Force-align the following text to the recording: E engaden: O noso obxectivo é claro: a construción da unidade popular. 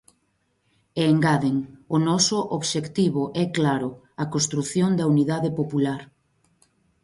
E 0.99 1.01
engaden: 1.13 1.55
O 1.95 1.97
noso 2.07 2.37
obxectivo 2.57 3.23
é 3.43 3.45
claro: 3.57 3.89
a 4.23 4.25
construción 4.33 4.89
da 4.95 5.05
unidade 5.13 5.49
popular. 5.59 6.01